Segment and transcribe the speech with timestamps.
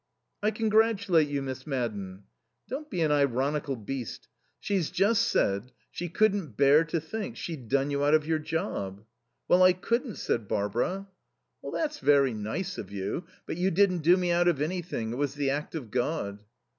[0.41, 2.23] "I congratulate you, Miss Madden."
[2.67, 4.29] "Don't be an ironical beast.
[4.59, 9.05] She's just said she couldn't bear to think she'd done you out of your job."
[9.47, 11.07] "Well, I couldn't," said Barbara.
[11.61, 13.25] "That's very nice of you.
[13.45, 15.13] But you didn't do me out of anything.
[15.13, 16.39] It was the act of God."